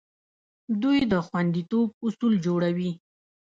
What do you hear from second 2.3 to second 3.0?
جوړوي.